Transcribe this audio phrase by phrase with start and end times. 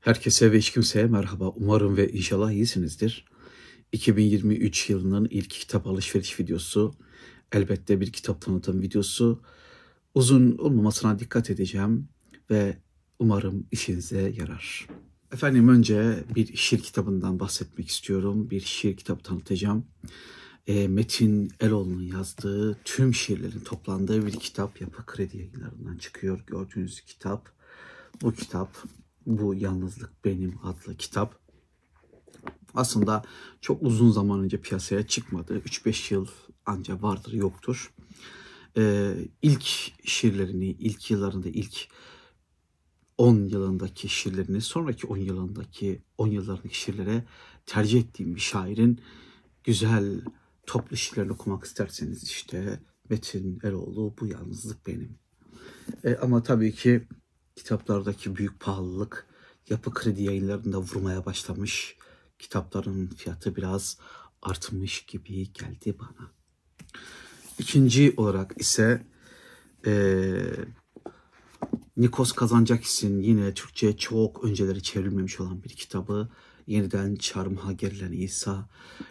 [0.00, 1.48] Herkese ve hiç kimseye merhaba.
[1.48, 3.24] Umarım ve inşallah iyisinizdir.
[3.92, 6.94] 2023 yılının ilk kitap alışveriş videosu.
[7.52, 9.42] Elbette bir kitap tanıtım videosu.
[10.14, 12.08] Uzun olmamasına dikkat edeceğim
[12.50, 12.76] ve
[13.18, 14.88] umarım işinize yarar.
[15.32, 18.50] Efendim önce bir şiir kitabından bahsetmek istiyorum.
[18.50, 19.86] Bir şiir kitabı tanıtacağım.
[20.66, 26.44] E, Metin Eloğlu'nun yazdığı tüm şiirlerin toplandığı bir kitap Yapı Kredi yayınlarından çıkıyor.
[26.46, 27.48] Gördüğünüz kitap.
[28.22, 28.76] Bu kitap
[29.26, 31.40] bu Yalnızlık Benim adlı kitap
[32.74, 33.22] aslında
[33.60, 35.58] çok uzun zaman önce piyasaya çıkmadı.
[35.58, 36.26] 3-5 yıl
[36.66, 37.92] anca vardır yoktur.
[38.76, 39.62] Ee, ilk
[40.04, 41.88] şiirlerini, ilk yıllarında, ilk
[43.18, 47.24] 10 yılındaki şiirlerini, sonraki 10 yılındaki 10 yıllarındaki şiirlere
[47.66, 49.00] tercih ettiğim bir şairin
[49.64, 50.20] güzel
[50.66, 52.80] toplu şiirlerini okumak isterseniz işte
[53.10, 55.18] Metin Eroğlu Bu Yalnızlık Benim.
[56.04, 57.08] Ee, ama tabii ki
[57.62, 59.26] kitaplardaki büyük pahalılık
[59.68, 61.96] yapı kredi yayınlarında vurmaya başlamış.
[62.38, 63.98] Kitapların fiyatı biraz
[64.42, 66.30] artmış gibi geldi bana.
[67.58, 69.06] İkinci olarak ise
[69.86, 69.92] e,
[71.96, 76.28] Nikos Kazancakis'in yine Türkçe çok önceleri çevrilmemiş olan bir kitabı
[76.66, 78.68] yeniden çarmıha gerilen İsa.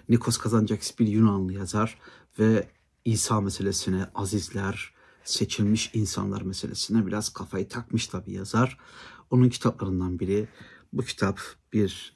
[0.09, 1.99] Nikos Kazancakis bir Yunanlı yazar
[2.39, 2.67] ve
[3.05, 8.77] İsa meselesine azizler, seçilmiş insanlar meselesine biraz kafayı takmış tabii yazar.
[9.29, 10.47] Onun kitaplarından biri.
[10.93, 11.39] Bu kitap
[11.73, 12.15] bir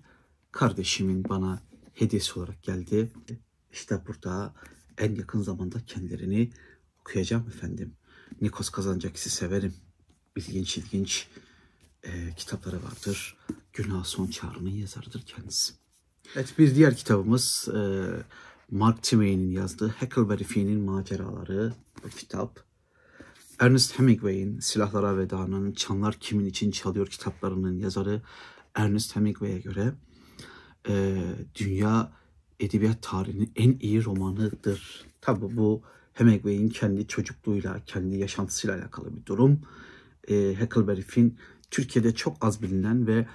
[0.52, 1.62] kardeşimin bana
[1.94, 3.12] hediyesi olarak geldi.
[3.72, 4.54] İşte burada
[4.98, 6.52] en yakın zamanda kendilerini
[7.00, 7.94] okuyacağım efendim.
[8.42, 9.74] Nikos Kazancakis'i severim.
[10.36, 11.28] İlginç ilginç
[12.04, 13.38] e, kitapları vardır.
[13.74, 15.74] Günah Son Çağrı'nın yazarıdır kendisi.
[16.36, 17.80] Evet bir diğer kitabımız e,
[18.72, 22.64] Mark Twain'in yazdığı Huckleberry Finn'in maceraları bu kitap.
[23.59, 28.22] Ernest Hemingway'in Silahlara Veda'nın Çanlar Kimin için Çalıyor kitaplarının yazarı
[28.76, 29.94] Ernest Hemingway'e göre
[30.90, 31.23] e,
[31.56, 32.12] dünya
[32.59, 35.06] edebiyat tarihinin en iyi romanıdır.
[35.22, 35.81] Tabi bu
[36.14, 39.62] Hemingway'in kendi çocukluğuyla, kendi yaşantısıyla alakalı bir durum.
[40.28, 41.38] E, Huckleberry Finn
[41.72, 43.28] Türkiye'de çok az bilinen ve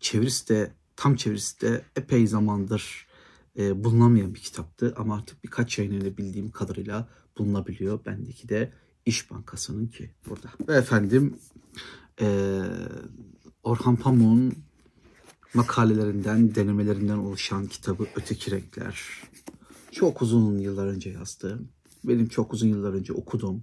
[0.00, 3.06] çevirisi de tam çevirisi de epey zamandır
[3.58, 4.94] e, bulunamayan bir kitaptı.
[4.96, 7.08] Ama artık birkaç yayın bildiğim kadarıyla
[7.38, 8.04] bulunabiliyor.
[8.06, 8.72] Bendeki de
[9.08, 10.48] İş Bankası'nın ki burada.
[10.68, 11.38] Ve efendim
[12.20, 12.60] e,
[13.62, 14.54] Orhan Pamuk'un
[15.54, 19.22] makalelerinden, denemelerinden oluşan kitabı Öteki Renkler.
[19.92, 21.60] Çok uzun yıllar önce yazdı.
[22.04, 23.62] Benim çok uzun yıllar önce okudum.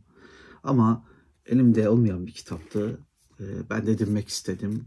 [0.63, 1.05] Ama
[1.45, 2.99] elimde olmayan bir kitaptı.
[3.39, 4.85] E, ben de edinmek istedim.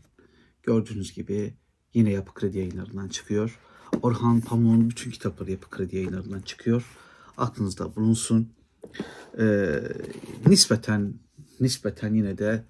[0.62, 1.54] Gördüğünüz gibi
[1.94, 3.58] yine Yapı Kredi yayınlarından çıkıyor.
[4.02, 6.96] Orhan Pamuk'un bütün kitapları Yapı Kredi yayınlarından çıkıyor.
[7.36, 8.52] Aklınızda bulunsun
[9.38, 9.80] e,
[10.46, 11.14] nispeten
[11.60, 12.64] nispeten yine de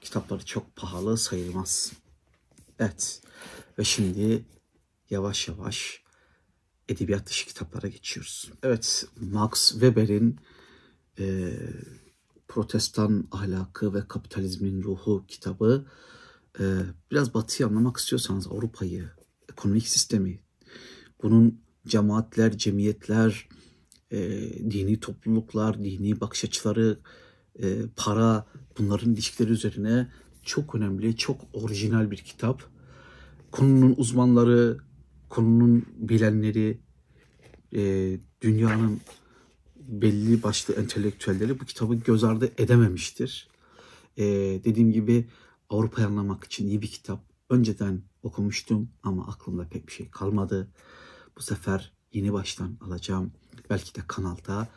[0.00, 1.92] kitapları çok pahalı sayılmaz.
[2.78, 3.22] Evet
[3.78, 4.44] ve şimdi
[5.10, 6.02] yavaş yavaş
[6.88, 8.50] edebiyat dışı kitaplara geçiyoruz.
[8.62, 10.40] Evet Max Weber'in
[11.18, 11.52] e,
[12.48, 15.86] Protestan Ahlakı ve Kapitalizmin Ruhu kitabı
[16.60, 16.64] e,
[17.10, 19.10] biraz batıyı anlamak istiyorsanız Avrupa'yı,
[19.52, 20.40] ekonomik sistemi,
[21.22, 23.48] bunun cemaatler, cemiyetler,
[24.14, 24.20] e,
[24.70, 26.98] dini topluluklar, dini bakış açıları,
[27.62, 28.46] e, para
[28.78, 30.08] bunların ilişkileri üzerine
[30.42, 32.62] çok önemli, çok orijinal bir kitap.
[33.50, 34.78] Konunun uzmanları,
[35.28, 36.78] konunun bilenleri,
[37.74, 39.00] e, dünyanın
[39.76, 43.48] belli başlı entelektüelleri bu kitabı göz ardı edememiştir.
[44.16, 44.24] E,
[44.64, 45.28] dediğim gibi
[45.70, 47.24] Avrupa'yı anlamak için iyi bir kitap.
[47.50, 50.68] Önceden okumuştum ama aklımda pek bir şey kalmadı.
[51.36, 53.32] Bu sefer yeni baştan alacağım.
[53.70, 54.68] Belki de kanalda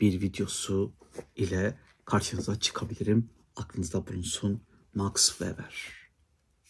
[0.00, 0.92] bir videosu
[1.36, 3.30] ile karşınıza çıkabilirim.
[3.56, 4.60] Aklınızda bulunsun.
[4.94, 5.92] Max Weber.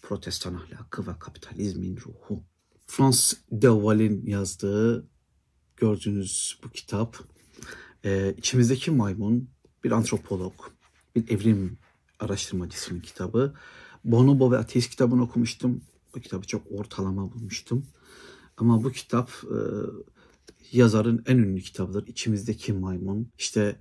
[0.03, 2.43] Protestan ahlakı ve kapitalizmin ruhu.
[2.87, 5.09] Frans de Waal'in yazdığı
[5.77, 7.19] gördüğünüz bu kitap
[8.05, 9.49] e, içimizdeki maymun
[9.85, 10.55] bir antropolog,
[11.17, 11.79] bir evrim
[12.21, 13.55] araştırmacısının kitabı.
[14.05, 15.81] Bonobo ve Ateist kitabını okumuştum.
[16.15, 17.87] Bu kitabı çok ortalama bulmuştum.
[18.57, 19.59] Ama bu kitap e,
[20.73, 22.07] yazarın en ünlü kitabıdır.
[22.07, 23.29] İçimizdeki maymun.
[23.39, 23.77] İşte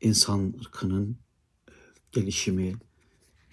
[0.00, 1.16] insan ırkının
[1.68, 1.72] e,
[2.12, 2.74] gelişimi,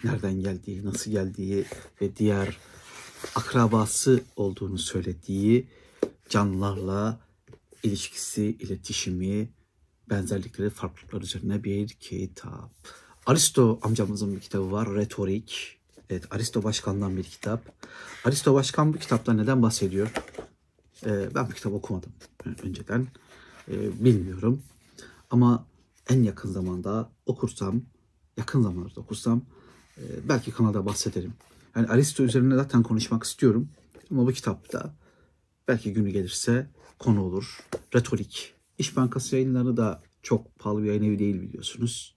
[0.03, 1.65] nereden geldiği, nasıl geldiği
[2.01, 2.57] ve diğer
[3.35, 5.67] akrabası olduğunu söylediği
[6.29, 7.19] canlılarla
[7.83, 9.49] ilişkisi, iletişimi,
[10.09, 12.71] benzerlikleri, farklılıklar üzerine bir kitap.
[13.25, 15.77] Aristo amcamızın bir kitabı var, Retorik.
[16.09, 17.61] Evet, Aristo Başkan'dan bir kitap.
[18.25, 20.11] Aristo Başkan bu kitapta neden bahsediyor?
[21.05, 22.11] E, ben bu kitabı okumadım
[22.63, 23.07] önceden.
[23.67, 24.61] E, bilmiyorum.
[25.29, 25.65] Ama
[26.09, 27.81] en yakın zamanda okursam,
[28.37, 29.41] yakın zamanda okursam
[29.97, 31.33] e, belki kanalda bahsederim.
[31.75, 33.69] Yani Aristo üzerine zaten konuşmak istiyorum.
[34.11, 34.93] Ama bu kitapta
[35.67, 36.67] belki günü gelirse
[36.99, 37.59] konu olur.
[37.95, 38.53] Retorik.
[38.77, 42.15] İş Bankası yayınları da çok pahalı bir yayın evi değil biliyorsunuz.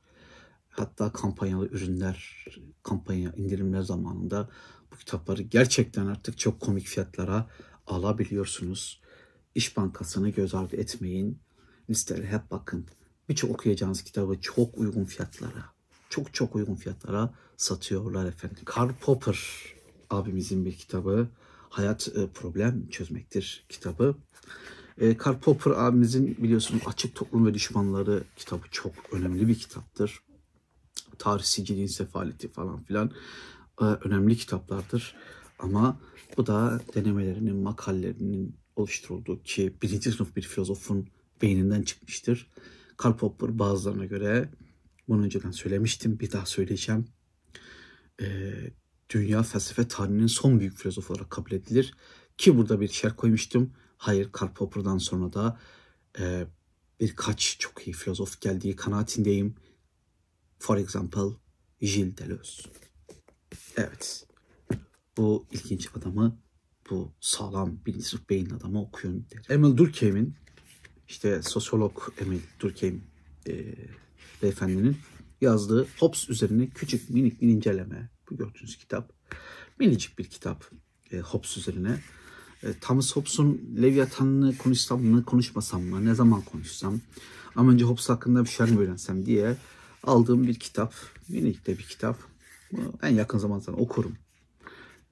[0.68, 2.46] Hatta kampanyalı ürünler,
[2.82, 4.48] kampanya indirimler zamanında
[4.92, 7.46] bu kitapları gerçekten artık çok komik fiyatlara
[7.86, 9.00] alabiliyorsunuz.
[9.54, 11.38] İş Bankası'nı göz ardı etmeyin.
[11.90, 12.86] Listelere hep bakın.
[13.28, 15.64] Birçok okuyacağınız kitabı çok uygun fiyatlara,
[16.08, 18.58] çok çok uygun fiyatlara satıyorlar efendim.
[18.64, 19.38] Karl Popper
[20.10, 21.28] abimizin bir kitabı.
[21.68, 24.16] Hayat e, Problem Çözmektir kitabı.
[24.98, 30.20] E, Karl Popper abimizin biliyorsunuz Açık Toplum ve Düşmanları kitabı çok önemli bir kitaptır.
[31.18, 33.10] Tarih sicilin sefaleti falan filan
[33.80, 35.16] e, önemli kitaplardır.
[35.58, 36.00] Ama
[36.36, 41.08] bu da denemelerinin, makalelerinin oluşturulduğu ki birinci sınıf bir filozofun
[41.42, 42.50] beyninden çıkmıştır.
[42.96, 44.48] Karl Popper bazılarına göre
[45.08, 47.08] bunu önceden söylemiştim bir daha söyleyeceğim.
[48.20, 48.52] E,
[49.10, 51.94] dünya felsefe tarihinin son büyük filozof olarak kabul edilir.
[52.38, 53.72] Ki burada bir şer koymuştum.
[53.96, 55.60] Hayır Karl Popper'dan sonra da
[56.18, 56.46] e,
[57.00, 59.54] birkaç çok iyi filozof geldiği kanaatindeyim.
[60.58, 61.36] For example
[61.80, 62.62] Gilles Deleuze.
[63.76, 64.26] Evet.
[65.16, 66.38] Bu ilginç adamı,
[66.90, 69.42] bu sağlam sınıf beyin adamı okuyun derim.
[69.48, 70.34] Emil Durkheim'in,
[71.08, 73.04] işte sosyolog Emil Durkheim
[73.48, 73.74] e,
[74.42, 74.96] beyefendinin
[75.40, 78.10] yazdığı Hobbes üzerine küçük minik bir inceleme.
[78.30, 79.12] Bu gördüğünüz kitap.
[79.78, 80.70] Minicik bir kitap
[81.12, 81.98] e, Hobbes üzerine.
[82.62, 87.00] E, Thomas Hobbes'un Leviathan'ını konuşsam mı, konuşmasam mı, ne zaman konuşsam.
[87.56, 89.56] Ama önce Hobbes hakkında bir şeyler mi öğrensem diye
[90.02, 90.94] aldığım bir kitap.
[91.28, 92.18] Minik de bir kitap.
[93.02, 94.16] En yakın zamanda okurum.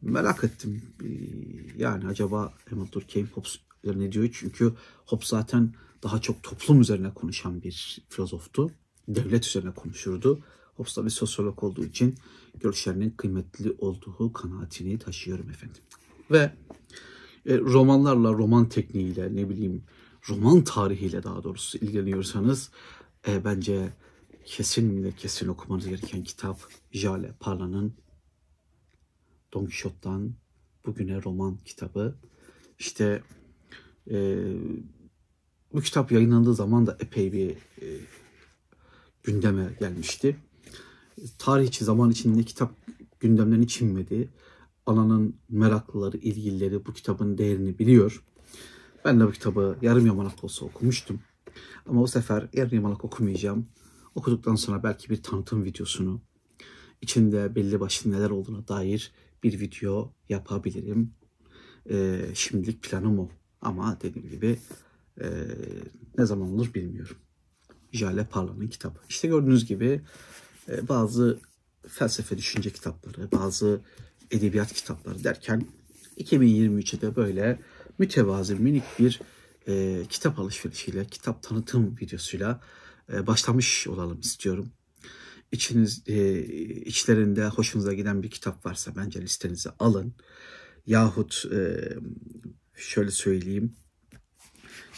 [0.02, 0.82] Merak ettim.
[1.04, 1.08] Ee,
[1.78, 4.28] yani acaba Emil Durkheim Hobbes ne diyor?
[4.32, 4.72] Çünkü
[5.06, 8.70] Hobbes zaten daha çok toplum üzerine konuşan bir filozoftu.
[9.08, 10.40] Devlet üzerine konuşurdu.
[10.76, 12.14] Hobbes da bir sosyolog olduğu için
[12.60, 15.82] görüşlerinin kıymetli olduğu kanaatini taşıyorum efendim.
[16.30, 16.52] Ve
[17.46, 19.84] e, romanlarla, roman tekniğiyle, ne bileyim
[20.28, 22.70] roman tarihiyle daha doğrusu ilgileniyorsanız
[23.28, 23.92] e, bence
[24.44, 26.58] kesin ve kesin okumanız gereken kitap
[26.92, 27.94] Jale Parla'nın
[29.52, 30.34] Don Quixote'dan
[30.86, 32.14] bugüne roman kitabı.
[32.78, 33.22] İşte
[34.10, 34.38] e,
[35.72, 37.86] bu kitap yayınlandığı zaman da epey bir e,
[39.22, 40.36] gündeme gelmişti.
[41.38, 42.74] Tarih için, zaman içinde kitap
[43.20, 44.28] gündemden hiç inmedi.
[44.86, 48.24] Alanın meraklıları, ilgilileri bu kitabın değerini biliyor.
[49.04, 51.20] Ben de bu kitabı yarım yamalak olsa okumuştum.
[51.86, 53.66] Ama bu sefer yarım yamalak okumayacağım.
[54.14, 56.20] Okuduktan sonra belki bir tanıtım videosunu,
[57.00, 59.12] içinde belli başlı neler olduğuna dair
[59.42, 61.14] bir video yapabilirim.
[61.90, 63.28] Ee, şimdilik planım o.
[63.60, 64.58] Ama dediğim gibi
[65.20, 65.26] e,
[66.18, 67.16] ne zaman olur bilmiyorum.
[67.92, 68.98] Jale Parla'nın kitabı.
[69.08, 70.00] İşte gördüğünüz gibi
[70.68, 71.38] e, bazı
[71.88, 73.80] felsefe düşünce kitapları, bazı
[74.30, 75.66] edebiyat kitapları derken
[76.18, 77.58] 2023'de böyle
[77.98, 79.20] mütevazi minik bir
[79.68, 82.60] e, kitap alışverişiyle, kitap tanıtım videosuyla
[83.12, 84.68] e, başlamış olalım istiyorum.
[85.52, 86.44] İçiniz, e,
[86.84, 90.14] içlerinde hoşunuza giden bir kitap varsa bence listenize alın.
[90.86, 91.88] Yahut e,
[92.74, 93.74] şöyle söyleyeyim.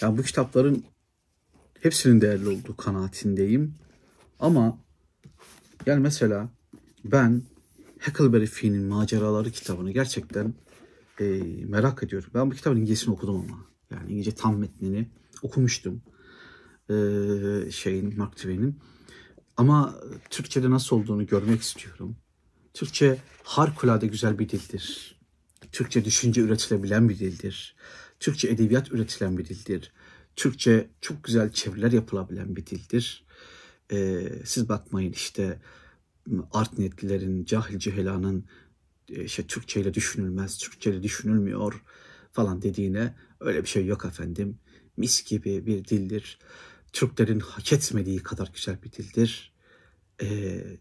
[0.01, 0.85] Yani bu kitapların
[1.81, 3.75] hepsinin değerli olduğu kanaatindeyim.
[4.41, 4.79] Ama
[5.87, 6.49] yani mesela
[7.05, 7.43] ben
[8.01, 10.55] Huckleberry Finn'in Maceraları kitabını gerçekten
[11.21, 11.25] e,
[11.69, 12.31] merak ediyorum.
[12.35, 13.67] Ben bu kitabın İngilizcesini okudum ama.
[13.91, 15.11] Yani İngilizce tam metnini
[15.43, 16.03] okumuştum.
[16.91, 16.95] E,
[17.71, 18.79] şeyin, Mark Twain'in.
[19.57, 22.17] Ama Türkçe'de nasıl olduğunu görmek istiyorum.
[22.75, 25.19] Türkçe harikulade güzel bir dildir.
[25.73, 27.77] Türkçe düşünce üretilebilen bir dildir.
[28.21, 29.93] Türkçe edebiyat üretilen bir dildir.
[30.37, 33.25] Türkçe çok güzel çeviriler yapılabilen bir dildir.
[33.93, 35.61] Ee, siz bakmayın işte
[36.53, 38.45] art niyetlilerin, cahil cühelanın
[39.09, 41.83] e, işte Türkçe ile düşünülmez, Türkçe ile düşünülmüyor
[42.33, 44.59] falan dediğine öyle bir şey yok efendim.
[44.97, 46.39] Mis gibi bir dildir.
[46.95, 49.53] Türklerin hak etmediği kadar güzel bir dildir.
[50.23, 50.27] Ee,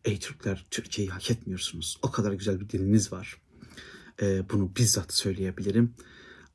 [0.05, 1.99] ey Türkler Türkçeyi hak etmiyorsunuz.
[2.01, 3.41] O kadar güzel bir diliniz var.
[4.21, 5.93] Ee, bunu bizzat söyleyebilirim.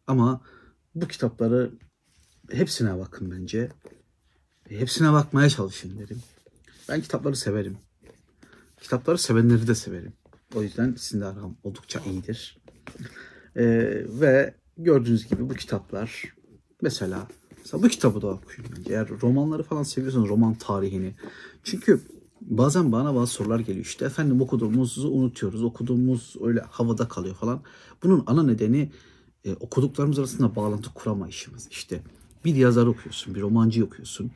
[0.07, 0.43] Ama
[0.95, 1.73] bu kitapları
[2.51, 3.69] hepsine bakın bence.
[4.69, 6.23] Hepsine bakmaya çalışın derim.
[6.89, 7.79] Ben kitapları severim.
[8.81, 10.13] Kitapları sevenleri de severim.
[10.55, 12.59] O yüzden sizin de aram oldukça iyidir.
[13.57, 16.35] Ee, ve gördüğünüz gibi bu kitaplar
[16.83, 18.93] mesela Mesela bu kitabı da okuyun bence.
[18.93, 21.15] Eğer romanları falan seviyorsanız roman tarihini.
[21.65, 22.01] Çünkü
[22.41, 23.85] bazen bana bazı sorular geliyor.
[23.85, 25.63] İşte efendim okuduğumuzu unutuyoruz.
[25.63, 27.61] Okuduğumuz öyle havada kalıyor falan.
[28.03, 28.91] Bunun ana nedeni
[29.45, 31.69] e, okuduklarımız arasında bağlantı kuramayışımız.
[31.71, 32.03] İşte
[32.45, 34.31] bir yazar okuyorsun, bir romancı okuyorsun.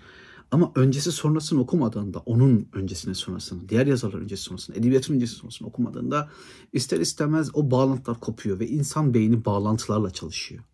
[0.50, 6.30] Ama öncesi sonrasını okumadığında, onun öncesini sonrasını, diğer yazarların öncesi sonrasını, edebiyatın öncesi sonrasını okumadığında
[6.72, 10.64] ister istemez o bağlantılar kopuyor ve insan beyni bağlantılarla çalışıyor.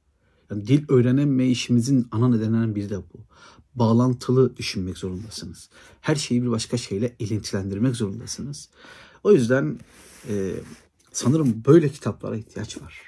[0.51, 3.27] Yani dil öğrenemeyişimizin ana nedenlerinden biri de bu.
[3.75, 5.71] Bağlantılı düşünmek zorundasınız.
[6.01, 8.69] Her şeyi bir başka şeyle ilintilendirmek zorundasınız.
[9.25, 9.79] O yüzden
[10.29, 10.55] e,
[11.13, 13.03] sanırım böyle kitaplara ihtiyaç var.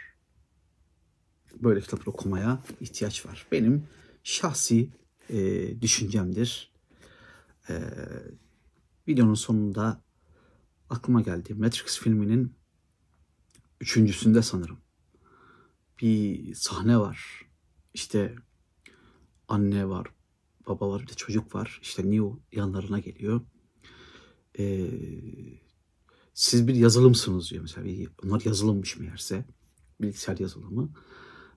[1.60, 3.46] Böyle kitaplar okumaya ihtiyaç var.
[3.52, 3.84] Benim
[4.24, 4.90] şahsi
[5.30, 6.72] e, düşüncemdir.
[7.68, 7.82] E,
[9.08, 10.02] videonun sonunda
[10.90, 11.54] aklıma geldi.
[11.54, 12.54] Matrix filminin
[13.80, 14.78] üçüncüsünde sanırım
[16.00, 17.42] bir sahne var.
[17.94, 18.34] İşte
[19.48, 20.06] anne var,
[20.68, 21.78] baba var, bir de çocuk var.
[21.82, 23.40] İşte Neo yanlarına geliyor.
[24.58, 24.90] Ee,
[26.34, 27.86] siz bir yazılımsınız diyor mesela.
[27.86, 29.44] Bir, onlar yazılımmış meğerse.
[30.00, 30.92] Bilgisayar yazılımı.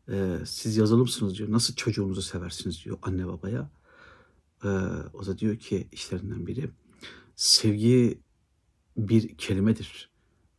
[0.10, 1.52] Ee, siz yazılımsınız diyor.
[1.52, 3.72] Nasıl çocuğunuzu seversiniz diyor anne babaya.
[4.64, 4.68] Ee,
[5.14, 6.70] o da diyor ki işlerinden biri.
[7.36, 8.22] Sevgi
[8.98, 10.10] bir kelimedir.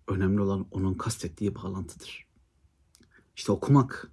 [0.09, 2.27] Önemli olan onun kastettiği bağlantıdır.
[3.37, 4.11] İşte okumak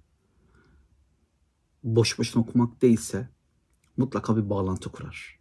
[1.84, 3.28] boş boşuna okumak değilse
[3.96, 5.38] mutlaka bir bağlantı kurar.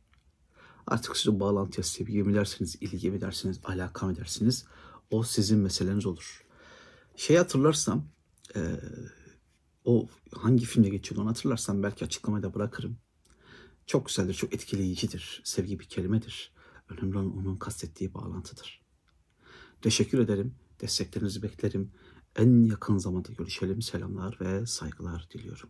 [0.88, 4.66] Artık siz o bağlantıya sevgi mi dersiniz, ilgi mi dersiniz, alaka mı dersiniz
[5.12, 6.46] o sizin meseleniz olur.
[7.16, 8.08] Şey hatırlarsam
[8.56, 8.62] e,
[9.86, 12.98] o hangi filmde geçiyordu onu hatırlarsam belki açıklamayı da bırakırım.
[13.86, 15.42] Çok güzeldir, çok etkileyicidir.
[15.44, 16.54] Sevgi bir kelimedir.
[16.90, 18.82] Önemli olan onun kastettiği bağlantıdır.
[19.82, 20.56] Teşekkür ederim.
[20.82, 21.92] Desteklerinizi beklerim.
[22.36, 23.82] En yakın zamanda görüşelim.
[23.82, 25.70] Selamlar ve saygılar diliyorum.